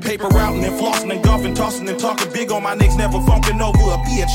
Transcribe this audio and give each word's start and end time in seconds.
Paper 0.00 0.28
routing 0.28 0.64
and 0.64 0.74
flossing 0.74 1.12
and 1.12 1.22
guffing, 1.22 1.54
tossing 1.54 1.88
and 1.88 1.98
talking 1.98 2.30
big 2.32 2.50
on 2.50 2.62
my 2.62 2.74
niggas, 2.74 2.98
never 2.98 3.18
funkin' 3.18 3.60
over 3.60 3.78
a 3.78 3.98
bitch. 4.04 4.34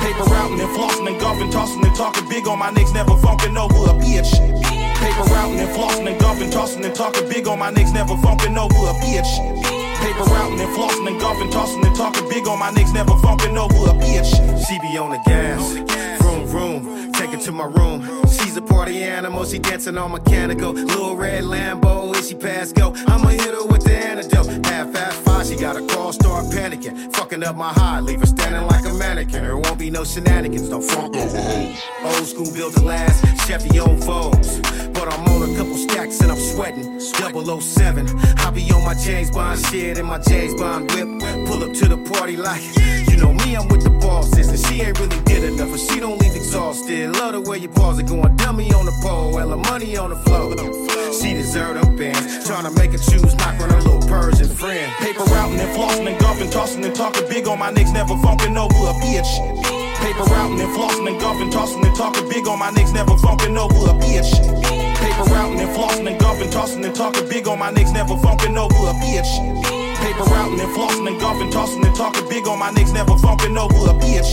Paper 0.00 0.24
routing 0.24 0.60
and 0.60 0.68
flossing 0.76 1.06
and 1.06 1.20
guffing, 1.20 1.50
tossing 1.50 1.84
and 1.84 1.94
talking 1.94 2.28
big 2.28 2.46
on 2.48 2.58
my 2.58 2.70
niggas, 2.70 2.92
never 2.92 3.12
funkin' 3.12 3.56
over 3.56 3.90
a 3.90 3.94
bitch. 3.94 4.30
Paper 4.98 5.22
routing 5.30 5.60
and 5.60 5.70
flossing 5.70 6.06
and 6.10 6.20
guffing, 6.20 6.50
tossing 6.50 6.84
and 6.84 6.94
talking 6.94 7.28
big 7.28 7.46
on 7.46 7.58
my 7.58 7.70
niggas, 7.70 7.94
never 7.94 8.14
funkin' 8.14 8.56
over 8.58 8.74
a 8.74 8.94
bitch. 9.00 9.30
Paper 10.00 10.24
routing 10.24 10.60
and 10.60 10.76
flossing 10.76 11.06
and 11.06 11.20
guffing, 11.20 11.50
tossing 11.50 11.84
and 11.86 11.96
talking 11.96 12.28
big 12.28 12.48
on 12.48 12.58
my 12.58 12.70
niggas, 12.70 12.92
never 12.92 13.12
funkin' 13.12 13.56
over 13.56 13.90
a 13.90 13.94
bitch. 13.94 14.66
She 14.66 14.78
be 14.80 14.98
on 14.98 15.10
the 15.10 15.20
gas, 15.24 16.22
room, 16.24 16.46
room, 16.50 17.12
take 17.12 17.30
her 17.30 17.38
to 17.38 17.52
my 17.52 17.66
room. 17.66 18.26
She's 18.28 18.56
a 18.56 18.62
party 18.62 19.02
animal, 19.02 19.44
she 19.44 19.58
dancing 19.58 19.96
on 19.96 20.12
mechanical. 20.12 20.72
Little 20.72 21.16
red 21.16 21.44
Lambo, 21.44 22.14
is 22.16 22.28
she 22.28 22.34
pass 22.34 22.72
go? 22.72 22.92
I'ma 23.06 23.29
a 25.80 25.86
call, 25.94 26.12
start 26.12 26.46
panicking. 26.46 27.14
Fucking 27.14 27.42
up 27.42 27.56
my 27.56 27.72
high, 27.72 28.00
leave 28.00 28.20
her 28.20 28.26
standing 28.26 28.66
like 28.66 28.84
a 28.84 28.94
mannequin. 28.94 29.42
There 29.42 29.56
won't 29.56 29.78
be 29.78 29.90
no 29.90 30.04
shenanigans, 30.04 30.68
don't 30.68 30.82
fuck 30.82 31.14
over. 31.16 31.38
Old 32.02 32.26
school 32.26 32.52
built 32.52 32.74
to 32.74 32.82
last, 32.82 33.24
Chevy 33.46 33.78
on 33.78 34.00
foes. 34.00 34.60
But 34.92 35.12
I'm 35.12 35.24
on 35.28 35.50
a 35.50 35.56
couple 35.56 35.76
sweating. 36.60 37.00
007, 37.00 38.06
I 38.38 38.50
be 38.50 38.70
on 38.72 38.84
my 38.84 38.94
James 38.94 39.30
Bond 39.30 39.58
shit 39.66 39.96
and 39.98 40.06
my 40.06 40.18
James 40.18 40.54
Bond 40.54 40.90
whip. 40.92 41.08
Pull 41.46 41.64
up 41.64 41.72
to 41.72 41.88
the 41.88 41.96
party 42.12 42.36
like, 42.36 42.62
you 43.08 43.16
know 43.16 43.32
me, 43.32 43.56
I'm 43.56 43.66
with 43.68 43.82
the 43.82 43.90
bosses. 43.90 44.48
And 44.48 44.58
she 44.58 44.82
ain't 44.82 44.98
really 44.98 45.20
did 45.24 45.44
enough, 45.44 45.70
but 45.70 45.80
she 45.80 46.00
don't 46.00 46.20
leave 46.20 46.34
exhausted. 46.36 47.10
Love 47.16 47.32
the 47.32 47.40
way 47.40 47.58
your 47.58 47.72
balls 47.72 47.98
are 47.98 48.02
going 48.02 48.36
dummy 48.36 48.72
on 48.72 48.84
the 48.84 48.92
pole, 49.02 49.38
and 49.38 49.50
the 49.50 49.56
money 49.56 49.96
on 49.96 50.10
the 50.10 50.16
floor. 50.16 50.54
She 51.18 51.32
deserve 51.32 51.80
them 51.80 51.96
bands. 51.96 52.44
to 52.46 52.70
make 52.78 52.92
her 52.92 52.98
choose, 52.98 53.34
knock 53.36 53.58
on 53.60 53.70
her 53.70 53.80
little 53.80 54.06
Persian 54.08 54.48
friend. 54.48 54.92
Paper 54.98 55.24
routing 55.32 55.58
and 55.60 55.72
flossing 55.76 56.06
and 56.08 56.18
guffing, 56.20 56.50
tossing 56.50 56.84
and 56.84 56.94
talking 56.94 57.26
big 57.28 57.48
on 57.48 57.58
my 57.58 57.72
niggas, 57.72 57.92
never 57.94 58.14
funkin' 58.14 58.56
over 58.56 58.80
a 58.92 58.94
bitch. 59.00 59.32
Paper 60.04 60.24
routing 60.32 60.60
and 60.60 60.72
flossing 60.76 61.08
and 61.08 61.20
guffing, 61.20 61.50
tossing 61.50 61.84
and 61.84 61.96
talking 61.96 62.28
big 62.28 62.46
on 62.46 62.58
my 62.58 62.70
niggas, 62.70 62.92
never 62.92 63.14
funkin' 63.16 63.56
over 63.56 63.90
a 63.90 63.94
bitch. 64.04 64.79
Talking 67.10 67.28
big 67.28 67.48
on 67.48 67.58
my 67.58 67.72
niggas, 67.72 67.92
never 67.92 68.14
funkin' 68.14 68.56
over 68.56 68.72
a 68.72 68.94
bitch. 69.02 69.26
Paper 69.98 70.30
routing 70.30 70.60
and 70.60 70.70
flossing 70.76 71.08
and 71.08 71.20
guffing, 71.20 71.50
tossing 71.50 71.84
and 71.84 71.96
talking 71.96 72.28
big 72.28 72.46
on 72.46 72.60
my 72.60 72.70
niggas, 72.70 72.94
never 72.94 73.14
funkin' 73.14 73.58
over 73.58 73.90
a 73.90 73.94
bitch. 73.98 74.30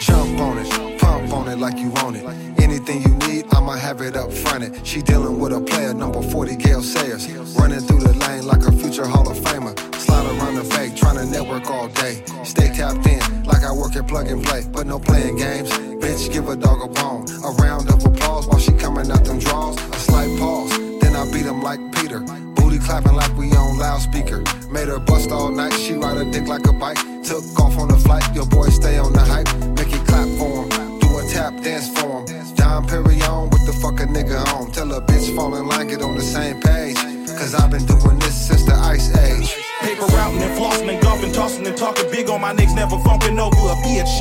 Jump 0.00 0.40
on 0.40 0.56
it, 0.56 0.98
pump 0.98 1.30
on 1.34 1.48
it 1.48 1.58
like 1.58 1.76
you 1.78 1.90
want 1.90 2.16
it. 2.16 2.24
Anything 2.58 3.02
you 3.02 3.14
need, 3.28 3.44
I'ma 3.52 3.72
have 3.72 4.00
it 4.00 4.16
up 4.16 4.32
fronted. 4.32 4.86
She 4.86 5.02
dealing 5.02 5.38
with 5.38 5.52
a 5.52 5.60
player, 5.60 5.92
number 5.92 6.22
40 6.22 6.56
Gale 6.56 6.82
Sayers. 6.82 7.28
Running 7.58 7.80
through 7.80 8.00
the 8.00 8.14
lane 8.14 8.46
like 8.46 8.62
a 8.62 8.72
future 8.72 9.06
Hall 9.06 9.30
of 9.30 9.36
Famer. 9.36 9.76
Slide 9.96 10.24
around 10.38 10.54
the 10.54 10.64
fake, 10.64 10.96
trying 10.96 11.16
to 11.16 11.26
network 11.26 11.68
all 11.68 11.88
day. 11.88 12.24
Stay 12.42 12.72
tapped 12.72 13.06
in, 13.06 13.20
like 13.44 13.64
I 13.64 13.72
work 13.72 13.96
at 13.96 14.08
plug 14.08 14.28
and 14.28 14.42
play, 14.42 14.64
but 14.72 14.86
no 14.86 14.98
playing 14.98 15.36
games. 15.36 15.68
Bitch, 16.00 16.32
give 16.32 16.48
a 16.48 16.56
dog 16.56 16.80
a 16.80 16.88
bone. 16.88 17.26
A 17.44 17.50
round 17.62 17.90
of 17.90 18.02
applause 18.06 18.21
like 22.20 22.54
Booty 22.54 22.78
clapping 22.78 23.14
like 23.14 23.34
we 23.36 23.50
on 23.52 23.78
loudspeaker. 23.78 24.44
Made 24.70 24.88
her 24.88 24.98
bust 24.98 25.30
all 25.30 25.50
night, 25.50 25.72
she 25.72 25.94
ride 25.94 26.16
her 26.16 26.30
dick 26.30 26.46
like 26.46 26.66
a 26.66 26.72
bike. 26.72 26.98
Took 27.24 27.44
off 27.60 27.78
on 27.78 27.88
the 27.88 27.96
flight, 27.96 28.24
your 28.34 28.46
boy 28.46 28.68
stay 28.68 28.98
on 28.98 29.12
the 29.12 29.20
hype. 29.20 29.48
Make 29.76 29.92
it 29.92 30.06
clap 30.06 30.28
for 30.38 30.62
him, 30.62 30.98
do 31.00 31.18
a 31.18 31.22
tap 31.28 31.60
dance 31.62 31.88
for 31.98 32.20
him. 32.20 32.54
Dom 32.54 32.86
Perignon, 32.86 33.50
what 33.50 33.66
the 33.66 33.72
fuck 33.72 34.00
a 34.00 34.06
nigga 34.06 34.38
on? 34.54 34.70
Tell 34.72 34.92
a 34.92 35.00
bitch 35.00 35.34
fall 35.34 35.54
in 35.56 35.66
line, 35.66 35.88
get 35.88 36.02
on 36.02 36.14
the 36.14 36.22
same 36.22 36.60
page. 36.60 36.96
Cause 37.38 37.54
I've 37.54 37.70
been 37.70 37.84
doing 37.86 38.18
this 38.18 38.48
since 38.48 38.64
the 38.64 38.74
ice 38.74 39.08
age. 39.18 39.56
Paper 39.80 40.06
routing 40.06 40.42
and 40.42 40.58
flossing 40.58 40.88
and 40.92 41.02
guffing, 41.02 41.32
tossing 41.32 41.66
and 41.66 41.76
talking 41.76 42.10
big 42.10 42.28
on 42.28 42.40
my 42.40 42.54
niggas, 42.54 42.74
never 42.74 42.96
funkin' 42.96 43.38
over 43.38 43.56
a 43.56 43.76
bitch. 43.82 44.12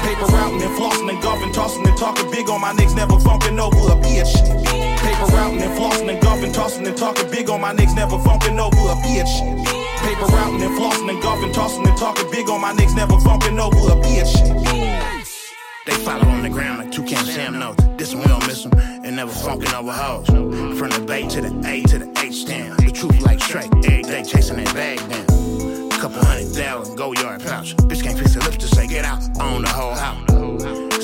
Paper 0.00 0.26
routing 0.32 0.62
and 0.62 0.78
flossing 0.78 1.08
and 1.08 1.22
guffing, 1.22 1.52
tossing 1.52 1.86
and 1.86 1.96
talking 1.96 2.30
big 2.30 2.48
on 2.48 2.60
my 2.60 2.72
niggas, 2.72 2.94
never 2.94 3.16
funkin' 3.16 3.58
over 3.58 3.92
a 3.92 3.96
bitch. 3.96 4.91
Paper 5.02 5.26
routing 5.34 5.62
and 5.62 5.78
flossing 5.78 6.08
and 6.08 6.20
guffing, 6.22 6.52
tossing 6.52 6.86
and 6.86 6.96
talking 6.96 7.30
big 7.30 7.50
on 7.50 7.60
my 7.60 7.74
niggas, 7.74 7.94
never 7.94 8.16
funkin' 8.18 8.58
over 8.58 8.76
a 8.76 8.96
bitch. 9.04 9.32
Paper 10.02 10.26
routing 10.32 10.62
and 10.62 10.78
flossing 10.78 11.10
and 11.10 11.22
guffing, 11.22 11.52
tossing 11.52 11.86
and 11.86 11.96
talking 11.98 12.30
big 12.30 12.48
on 12.48 12.60
my 12.60 12.72
niggas, 12.72 12.96
never 12.96 13.14
funkin' 13.14 13.58
over 13.58 13.92
a 13.92 13.96
bitch. 14.02 14.32
They 15.84 15.94
follow 15.94 16.28
on 16.28 16.42
the 16.42 16.48
ground 16.48 16.78
like 16.78 16.92
Toucan 16.92 17.24
Sam 17.24 17.58
knows. 17.58 17.76
This 17.96 18.14
one 18.14 18.22
we 18.22 18.28
don't 18.28 18.46
miss 18.46 18.62
them 18.62 18.72
and 18.78 19.16
never 19.16 19.32
funkin' 19.32 19.74
over 19.74 19.92
hoes. 19.92 20.26
From 20.78 20.90
the 20.90 21.04
Bay 21.06 21.26
to 21.28 21.40
the 21.40 21.68
A 21.68 21.82
to 21.82 21.98
the 21.98 22.20
H 22.20 22.42
stand. 22.42 22.78
The 22.78 22.92
truth 22.92 23.20
like 23.22 23.40
Shrek, 23.40 23.68
every 23.84 24.02
day 24.02 24.22
chasing 24.22 24.56
that 24.56 24.72
bag 24.74 24.98
down. 25.10 25.90
Couple 25.90 26.24
hundred 26.24 26.48
thousand, 26.48 26.96
go 26.96 27.12
yard 27.12 27.42
pouch. 27.42 27.76
Bitch 27.76 28.02
can't 28.02 28.18
fix 28.18 28.34
her 28.34 28.40
lips 28.40 28.56
to 28.58 28.66
say 28.66 28.86
get 28.86 29.04
out. 29.04 29.22
Own 29.40 29.62
the 29.62 29.68
whole 29.68 29.94
house. 29.94 30.28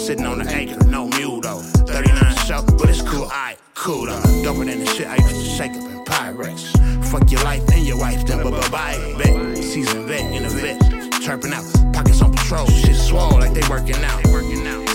Sitting 0.00 0.26
on 0.26 0.38
the 0.38 0.56
acre, 0.56 0.82
no 0.86 1.06
mule 1.08 1.40
though. 1.40 1.58
39 1.58 2.36
show, 2.46 2.62
but 2.78 2.88
it's 2.88 3.02
cool, 3.02 3.24
alright, 3.24 3.57
cool 3.78 4.06
though. 4.06 4.20
Doper 4.42 4.66
than 4.66 4.80
the 4.80 4.86
shit 4.86 5.06
I 5.06 5.16
used 5.16 5.36
to 5.36 5.44
shake 5.44 5.72
up 5.72 5.84
in 5.84 6.04
Pyrex. 6.04 7.04
Fuck 7.06 7.30
your 7.30 7.42
life 7.44 7.62
and 7.72 7.86
your 7.86 7.98
wife, 7.98 8.26
then 8.26 8.42
bye 8.42 8.68
bye 8.68 9.14
bet. 9.18 9.56
Season 9.56 10.06
vet 10.06 10.20
in 10.32 10.42
the 10.42 10.48
vet. 10.48 10.80
Turping 11.22 11.52
out, 11.52 11.64
pockets 11.92 12.20
on 12.20 12.32
patrol. 12.32 12.66
Shit 12.66 12.96
swole 12.96 13.38
like 13.38 13.54
they 13.54 13.66
working 13.68 14.02
out. 14.04 14.22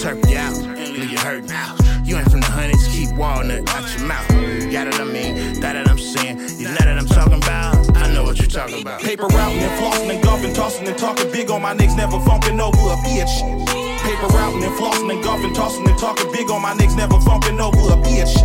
Turp 0.04 0.30
you 0.30 0.38
out, 0.38 0.56
leave 0.78 1.12
you 1.12 1.18
hurt 1.18 1.46
now. 1.46 1.76
You 2.04 2.18
ain't 2.18 2.30
from 2.30 2.42
the 2.42 2.48
hundreds, 2.48 2.86
keep 2.88 3.16
walnut 3.16 3.70
out 3.70 3.98
your 3.98 4.06
mouth. 4.06 4.28
Got 4.72 4.88
it, 4.88 5.00
I 5.00 5.06
mean, 5.06 5.60
that 5.62 5.78
it 5.78 5.88
I'm 5.88 5.98
saying. 5.98 6.40
You 6.60 6.68
know 6.68 6.76
that 6.76 6.98
I'm 6.98 7.08
talking 7.08 7.38
about. 7.38 7.96
I 7.96 8.14
know 8.14 8.24
what 8.24 8.38
you're 8.38 8.48
talking 8.48 8.82
about. 8.82 9.02
Paper 9.02 9.28
routing 9.28 9.60
and 9.60 9.82
flossing 9.82 10.14
and 10.14 10.24
guffing, 10.24 10.54
tossing 10.54 10.88
and 10.88 10.98
talking 10.98 11.32
big 11.32 11.50
on 11.50 11.62
my 11.62 11.74
niggas, 11.74 11.96
never 11.96 12.18
funkin' 12.18 12.60
over 12.60 12.78
a 12.78 12.98
bitch. 13.08 13.83
Paper 14.04 14.28
routing 14.36 14.64
and 14.64 14.76
flossing 14.76 15.10
and 15.12 15.24
guffing, 15.24 15.54
tossing 15.54 15.88
and 15.88 15.98
talking 15.98 16.32
big 16.32 16.50
on 16.52 16.62
my 16.62 16.74
niggas, 16.74 16.98
never 16.98 17.16
funkin' 17.20 17.60
over 17.60 17.94
a 17.94 17.98
bitch. 17.98 18.36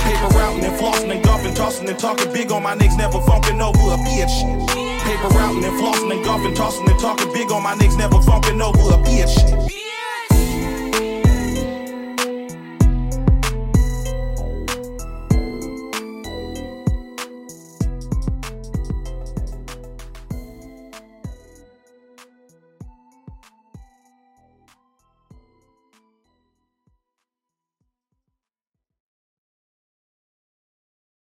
Paper 0.00 0.28
routing 0.34 0.64
and 0.64 0.78
flossing 0.80 1.10
and 1.10 1.22
guffing, 1.22 1.54
tossing 1.54 1.88
and 1.88 1.98
talking 1.98 2.32
big 2.32 2.50
on 2.50 2.62
my 2.62 2.74
niggas, 2.74 2.96
never 2.96 3.18
funkin' 3.20 3.60
over 3.60 3.94
a 3.94 3.98
bitch. 3.98 4.34
Paper 5.04 5.28
routing 5.36 5.64
and 5.64 5.78
flossing 5.78 6.10
and 6.10 6.24
guffing, 6.24 6.54
tossing 6.54 6.88
and 6.88 6.98
talking 6.98 7.32
big 7.34 7.52
on 7.52 7.62
my 7.62 7.74
niggas, 7.74 7.98
never 7.98 8.16
funkin' 8.16 8.60
over 8.62 8.94
a 8.94 8.98
bitch. 9.04 9.83